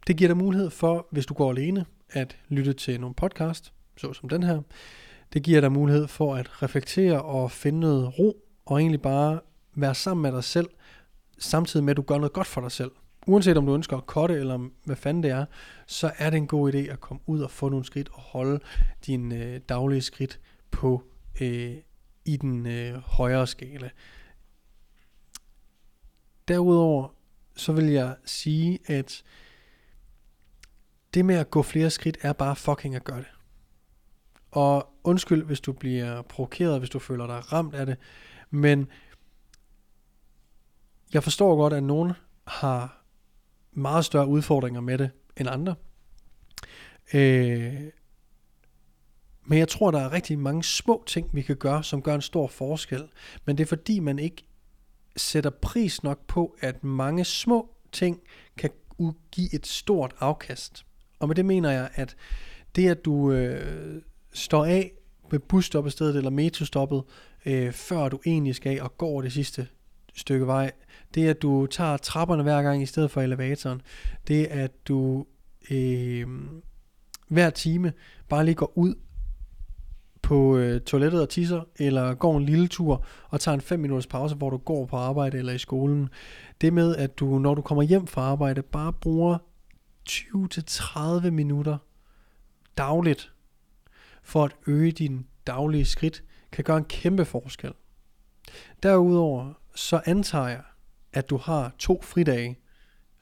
det 0.07 0.17
giver 0.17 0.27
dig 0.27 0.37
mulighed 0.37 0.69
for, 0.69 1.07
hvis 1.11 1.25
du 1.25 1.33
går 1.33 1.51
alene, 1.51 1.85
at 2.09 2.37
lytte 2.49 2.73
til 2.73 2.99
nogle 2.99 3.15
podcast, 3.15 3.73
så 3.97 4.13
som 4.13 4.29
den 4.29 4.43
her. 4.43 4.61
Det 5.33 5.43
giver 5.43 5.61
dig 5.61 5.71
mulighed 5.71 6.07
for 6.07 6.35
at 6.35 6.63
reflektere 6.63 7.21
og 7.21 7.51
finde 7.51 7.79
noget 7.79 8.19
ro, 8.19 8.37
og 8.65 8.79
egentlig 8.79 9.01
bare 9.01 9.39
være 9.75 9.95
sammen 9.95 10.21
med 10.21 10.31
dig 10.31 10.43
selv, 10.43 10.69
samtidig 11.37 11.83
med 11.83 11.91
at 11.91 11.97
du 11.97 12.01
gør 12.01 12.17
noget 12.17 12.33
godt 12.33 12.47
for 12.47 12.61
dig 12.61 12.71
selv. 12.71 12.91
Uanset 13.27 13.57
om 13.57 13.65
du 13.65 13.73
ønsker 13.73 13.97
at 13.97 14.05
korte, 14.05 14.33
eller 14.33 14.69
hvad 14.85 14.95
fanden 14.95 15.23
det 15.23 15.31
er, 15.31 15.45
så 15.87 16.11
er 16.17 16.29
det 16.29 16.37
en 16.37 16.47
god 16.47 16.73
idé 16.73 16.77
at 16.77 16.99
komme 16.99 17.21
ud 17.25 17.41
og 17.41 17.51
få 17.51 17.69
nogle 17.69 17.85
skridt 17.85 18.09
og 18.13 18.21
holde 18.21 18.59
dine 19.05 19.35
øh, 19.35 19.59
daglige 19.69 20.01
skridt 20.01 20.39
på 20.71 21.03
øh, 21.41 21.75
i 22.25 22.37
den 22.37 22.65
øh, 22.65 22.95
højere 22.95 23.47
skala. 23.47 23.89
Derudover 26.47 27.09
så 27.55 27.73
vil 27.73 27.85
jeg 27.85 28.15
sige, 28.25 28.79
at 28.85 29.23
det 31.13 31.25
med 31.25 31.35
at 31.35 31.51
gå 31.51 31.61
flere 31.61 31.89
skridt 31.89 32.17
er 32.21 32.33
bare 32.33 32.55
fucking 32.55 32.95
at 32.95 33.03
gøre 33.03 33.17
det. 33.17 33.31
Og 34.51 34.93
undskyld, 35.03 35.43
hvis 35.43 35.61
du 35.61 35.71
bliver 35.71 36.21
provokeret, 36.21 36.79
hvis 36.79 36.89
du 36.89 36.99
føler 36.99 37.27
dig 37.27 37.53
ramt 37.53 37.75
af 37.75 37.85
det, 37.85 37.97
men 38.49 38.87
jeg 41.13 41.23
forstår 41.23 41.55
godt, 41.55 41.73
at 41.73 41.83
nogen 41.83 42.13
har 42.47 43.03
meget 43.71 44.05
større 44.05 44.27
udfordringer 44.27 44.81
med 44.81 44.97
det 44.97 45.11
end 45.37 45.49
andre. 45.49 45.75
Øh, 47.13 47.81
men 49.45 49.59
jeg 49.59 49.67
tror, 49.67 49.91
der 49.91 49.99
er 49.99 50.13
rigtig 50.13 50.39
mange 50.39 50.63
små 50.63 51.03
ting, 51.07 51.29
vi 51.33 51.41
kan 51.41 51.55
gøre, 51.55 51.83
som 51.83 52.01
gør 52.01 52.15
en 52.15 52.21
stor 52.21 52.47
forskel. 52.47 53.03
Men 53.45 53.57
det 53.57 53.63
er 53.63 53.67
fordi, 53.67 53.99
man 53.99 54.19
ikke 54.19 54.43
sætter 55.17 55.49
pris 55.49 56.03
nok 56.03 56.27
på, 56.27 56.55
at 56.59 56.83
mange 56.83 57.25
små 57.25 57.69
ting 57.91 58.19
kan 58.57 58.69
give 59.31 59.55
et 59.55 59.67
stort 59.67 60.15
afkast. 60.19 60.85
Og 61.19 61.27
med 61.27 61.35
det 61.35 61.45
mener 61.45 61.71
jeg, 61.71 61.89
at 61.95 62.15
det 62.75 62.89
at 62.89 63.05
du 63.05 63.31
øh, 63.31 64.01
står 64.33 64.65
af 64.65 64.91
ved 65.31 65.39
busstoppestedet 65.39 66.15
eller 66.15 66.29
metrostoppet, 66.29 67.03
øh, 67.45 67.71
før 67.71 68.09
du 68.09 68.19
egentlig 68.25 68.55
skal 68.55 68.77
af 68.77 68.83
og 68.83 68.97
går 68.97 69.21
det 69.21 69.33
sidste 69.33 69.67
stykke 70.15 70.47
vej, 70.47 70.71
det 71.13 71.27
at 71.27 71.41
du 71.41 71.65
tager 71.65 71.97
trapperne 71.97 72.43
hver 72.43 72.61
gang 72.61 72.81
i 72.81 72.85
stedet 72.85 73.11
for 73.11 73.21
elevatoren, 73.21 73.81
det 74.27 74.45
at 74.45 74.87
du 74.87 75.25
øh, 75.71 76.27
hver 77.27 77.49
time 77.49 77.93
bare 78.29 78.45
lige 78.45 78.55
går 78.55 78.73
ud 78.75 78.95
på 80.23 80.57
øh, 80.57 80.81
toilettet 80.81 81.21
og 81.21 81.29
tisser, 81.29 81.61
eller 81.75 82.13
går 82.13 82.37
en 82.37 82.43
lille 82.45 82.67
tur 82.67 83.05
og 83.29 83.39
tager 83.39 83.55
en 83.55 83.61
5 83.61 83.79
minutters 83.79 84.07
pause, 84.07 84.35
hvor 84.35 84.49
du 84.49 84.57
går 84.57 84.85
på 84.85 84.97
arbejde 84.97 85.37
eller 85.37 85.53
i 85.53 85.57
skolen. 85.57 86.09
Det 86.61 86.73
med, 86.73 86.95
at 86.95 87.19
du, 87.19 87.39
når 87.39 87.55
du 87.55 87.61
kommer 87.61 87.83
hjem 87.83 88.07
fra 88.07 88.21
arbejde, 88.21 88.61
bare 88.61 88.93
bruger 88.93 89.37
20-30 90.09 91.29
minutter 91.29 91.77
dagligt 92.77 93.31
for 94.23 94.43
at 94.43 94.55
øge 94.67 94.91
din 94.91 95.27
daglige 95.47 95.85
skridt, 95.85 96.23
kan 96.51 96.63
gøre 96.63 96.77
en 96.77 96.85
kæmpe 96.85 97.25
forskel. 97.25 97.71
Derudover 98.83 99.53
så 99.75 100.01
antager 100.05 100.47
jeg, 100.47 100.61
at 101.13 101.29
du 101.29 101.37
har 101.37 101.75
to 101.79 102.01
fridage, 102.03 102.59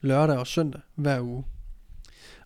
lørdag 0.02 0.38
og 0.38 0.48
søndag 0.48 0.82
hver 0.96 1.22
uge. 1.22 1.44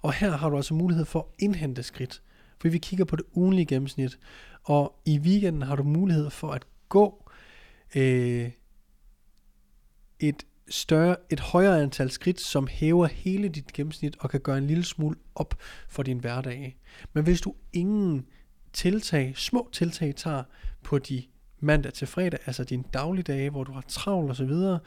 Og 0.01 0.13
her 0.13 0.31
har 0.31 0.49
du 0.49 0.55
altså 0.55 0.73
mulighed 0.73 1.05
for 1.05 1.19
at 1.19 1.43
indhente 1.43 1.83
skridt, 1.83 2.21
fordi 2.65 2.73
vi 2.73 2.77
kigger 2.77 3.05
på 3.05 3.15
det 3.15 3.25
ugenlige 3.33 3.65
gennemsnit, 3.65 4.19
og 4.63 4.99
i 5.05 5.19
weekenden 5.19 5.61
har 5.61 5.75
du 5.75 5.83
mulighed 5.83 6.29
for 6.29 6.51
at 6.51 6.65
gå 6.89 7.29
øh, 7.95 8.51
et 10.19 10.45
større, 10.69 11.15
et 11.29 11.39
højere 11.39 11.81
antal 11.81 12.11
skridt, 12.11 12.41
som 12.41 12.67
hæver 12.67 13.07
hele 13.07 13.49
dit 13.49 13.73
gennemsnit 13.73 14.15
og 14.19 14.29
kan 14.29 14.39
gøre 14.39 14.57
en 14.57 14.67
lille 14.67 14.85
smule 14.85 15.15
op 15.35 15.55
for 15.89 16.03
din 16.03 16.19
hverdag. 16.19 16.77
Men 17.13 17.23
hvis 17.23 17.41
du 17.41 17.55
ingen 17.73 18.25
tiltag, 18.73 19.33
små 19.37 19.69
tiltag 19.71 20.15
tager 20.15 20.43
på 20.83 20.99
de 20.99 21.23
mandag 21.59 21.93
til 21.93 22.07
fredag, 22.07 22.39
altså 22.45 22.63
dine 22.63 22.83
dagligdage, 22.93 23.49
hvor 23.49 23.63
du 23.63 23.71
har 23.71 23.83
travlt 23.87 24.31
osv., 24.31 24.37
så, 24.37 24.45
videre, 24.45 24.79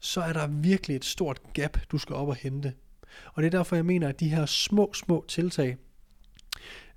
så 0.00 0.20
er 0.20 0.32
der 0.32 0.46
virkelig 0.46 0.96
et 0.96 1.04
stort 1.04 1.40
gap, 1.52 1.78
du 1.92 1.98
skal 1.98 2.16
op 2.16 2.28
og 2.28 2.36
hente. 2.36 2.74
Og 3.34 3.42
det 3.42 3.46
er 3.46 3.58
derfor, 3.58 3.76
jeg 3.76 3.86
mener, 3.86 4.08
at 4.08 4.20
de 4.20 4.28
her 4.28 4.46
små, 4.46 4.92
små 4.92 5.24
tiltag, 5.28 5.76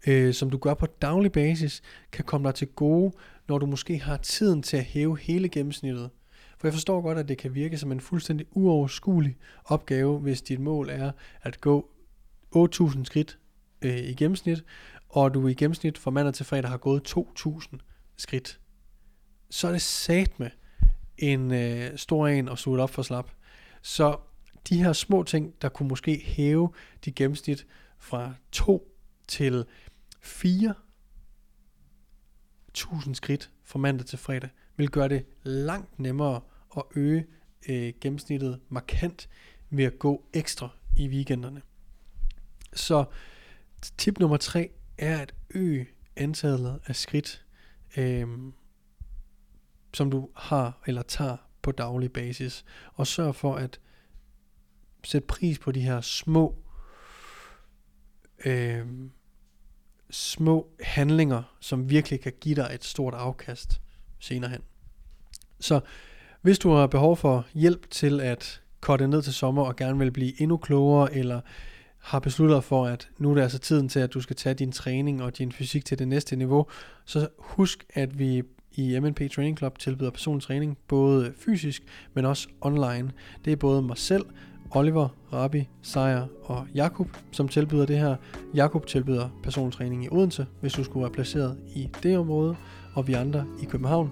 øh, 0.08 0.34
som 0.34 0.50
du 0.50 0.58
gør 0.58 0.74
på 0.74 0.86
daglig 0.86 1.32
basis, 1.32 1.82
kan 2.12 2.26
komme 2.26 2.48
dig 2.48 2.56
til 2.56 2.68
gode, 2.68 3.12
når 3.48 3.58
du 3.58 3.66
måske 3.66 4.00
har 4.00 4.18
tiden 4.18 4.64
til 4.64 4.78
at 4.78 4.84
hæve 4.84 5.18
hele 5.20 5.50
gennemsnittet. 5.50 6.10
For 6.58 6.68
jeg 6.68 6.74
forstår 6.74 7.02
godt, 7.02 7.18
at 7.18 7.28
det 7.28 7.38
kan 7.38 7.56
virke 7.56 7.78
som 7.78 7.92
en 7.92 8.00
fuldstændig 8.00 8.48
uoverskuelig 8.52 9.38
opgave, 9.66 10.20
hvis 10.20 10.42
dit 10.42 10.60
mål 10.60 10.90
er 10.90 11.12
at 11.42 11.62
gå 11.62 11.90
8.000 12.56 13.04
skridt 13.04 13.38
øh, 13.82 13.98
i 13.98 14.14
gennemsnit, 14.14 14.64
og 15.10 15.34
du 15.34 15.48
i 15.48 15.54
gennemsnit 15.54 15.98
fra 15.98 16.12
mandag 16.12 16.34
til 16.34 16.46
fredag 16.46 16.70
har 16.70 16.78
gået 16.78 17.18
2.000 17.18 17.78
skridt. 18.18 18.60
Så 19.50 19.68
er 19.68 19.72
det 19.72 19.82
sat 19.82 20.40
med 20.40 20.50
en 21.18 21.52
øh, 21.52 21.98
stor 21.98 22.28
en 22.28 22.50
og 22.50 22.58
suge 22.58 22.82
op 22.82 22.90
for 22.90 23.02
slap. 23.02 23.32
Så 23.82 24.18
de 24.70 24.84
her 24.84 24.94
små 24.94 25.24
ting, 25.24 25.54
der 25.62 25.70
kunne 25.70 25.90
måske 25.90 26.22
hæve 26.26 26.70
dit 27.06 27.16
gennemsnit 27.16 27.66
fra 28.00 28.34
2 28.52 28.92
til 29.28 29.66
4.000 30.26 33.14
skridt 33.14 33.52
fra 33.64 33.80
mandag 33.80 34.06
til 34.06 34.20
fredag, 34.20 34.50
vil 34.78 34.90
gøre 34.90 35.10
det 35.10 35.26
langt 35.44 36.00
nemmere 36.00 36.42
at 36.78 36.84
øge 36.96 37.26
øh, 37.70 37.94
gennemsnittet 38.02 38.60
markant 38.70 39.30
ved 39.70 39.86
at 39.86 40.00
gå 40.00 40.26
ekstra 40.34 40.70
i 40.98 41.08
weekenderne. 41.08 41.62
Så 42.74 43.06
tip 43.98 44.20
nummer 44.20 44.38
3 44.38 44.72
er 44.98 45.22
at 45.22 45.34
øge 45.50 45.88
antallet 46.16 46.80
af 46.86 46.96
skridt, 46.96 47.46
øh, 47.98 48.28
som 49.94 50.12
du 50.12 50.30
har 50.36 50.82
eller 50.88 51.02
tager 51.02 51.38
på 51.62 51.72
daglig 51.72 52.14
basis, 52.14 52.66
og 52.94 53.08
sørg 53.08 53.36
for 53.36 53.56
at 53.56 53.80
sætte 55.04 55.28
pris 55.28 55.60
på 55.60 55.72
de 55.72 55.82
her 55.82 56.02
små 56.02 56.56
øh, 58.46 58.88
små 60.16 60.68
handlinger, 60.82 61.44
som 61.60 61.90
virkelig 61.90 62.22
kan 62.22 62.34
give 62.42 62.56
dig 62.56 62.72
et 62.74 62.84
stort 62.84 63.14
afkast 63.14 63.82
senere 64.20 64.50
hen. 64.50 64.62
Så 65.60 65.80
hvis 66.42 66.60
du 66.60 66.72
har 66.72 66.88
behov 66.88 67.18
for 67.18 67.46
hjælp 67.54 67.90
til 67.90 68.22
at 68.22 68.62
korte 68.82 69.08
ned 69.08 69.22
til 69.22 69.34
sommer 69.34 69.64
og 69.64 69.76
gerne 69.76 70.00
vil 70.00 70.12
blive 70.12 70.42
endnu 70.42 70.58
klogere, 70.58 71.16
eller 71.16 71.42
har 71.98 72.20
besluttet 72.20 72.64
for, 72.64 72.86
at 72.86 73.10
nu 73.18 73.32
er 73.32 73.36
det 73.36 73.42
altså 73.42 73.60
tiden 73.60 73.90
til, 73.90 74.00
at 74.00 74.14
du 74.14 74.22
skal 74.22 74.36
tage 74.36 74.54
din 74.54 74.72
træning 74.72 75.24
og 75.24 75.38
din 75.38 75.52
fysik 75.52 75.86
til 75.86 76.00
det 76.00 76.08
næste 76.08 76.36
niveau, 76.36 76.66
så 77.06 77.28
husk, 77.40 77.86
at 77.90 78.20
vi 78.20 78.44
i 78.72 79.00
MNP 79.00 79.32
Training 79.32 79.58
Club 79.58 79.80
tilbyder 79.80 80.10
personlig 80.10 80.44
træning, 80.44 80.78
både 80.88 81.34
fysisk, 81.38 81.84
men 82.14 82.26
også 82.26 82.48
online. 82.62 83.12
Det 83.46 83.54
er 83.54 83.58
både 83.58 83.82
mig 83.82 83.98
selv, 83.98 84.26
Oliver, 84.76 85.08
Rabi, 85.34 85.70
Sejer 85.82 86.28
og 86.44 86.68
Jakob, 86.76 87.08
som 87.32 87.48
tilbyder 87.48 87.86
det 87.86 87.98
her. 87.98 88.16
Jakob 88.54 88.88
tilbyder 88.88 89.30
personlig 89.44 89.74
træning 89.74 90.06
i 90.06 90.08
Odense, 90.12 90.46
hvis 90.62 90.74
du 90.74 90.84
skulle 90.84 91.04
være 91.04 91.14
placeret 91.14 91.58
i 91.76 91.90
det 92.04 92.18
område, 92.18 92.56
og 92.94 93.08
vi 93.08 93.14
andre 93.14 93.46
i 93.62 93.66
København. 93.66 94.12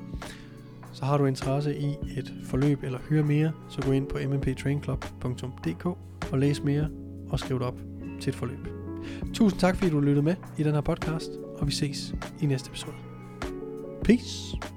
Så 0.93 1.05
har 1.05 1.17
du 1.17 1.25
interesse 1.25 1.77
i 1.77 1.96
et 2.17 2.34
forløb 2.43 2.84
eller 2.84 3.00
høre 3.10 3.24
mere, 3.24 3.51
så 3.70 3.82
gå 3.82 3.91
ind 3.91 4.08
på 4.08 4.17
mmptrainclub.dk 4.27 5.86
og 6.32 6.39
læs 6.39 6.63
mere 6.63 6.89
og 7.29 7.39
skriv 7.39 7.60
dig 7.60 7.67
op 7.67 7.77
til 8.22 8.29
et 8.29 8.36
forløb. 8.36 8.67
Tusind 9.34 9.60
tak 9.60 9.75
fordi 9.75 9.91
du 9.91 10.00
lyttede 10.00 10.25
med 10.25 10.36
i 10.58 10.63
den 10.63 10.74
her 10.74 10.82
podcast, 10.82 11.29
og 11.58 11.67
vi 11.67 11.72
ses 11.72 12.15
i 12.41 12.46
næste 12.46 12.70
episode. 12.70 12.96
Peace! 14.03 14.73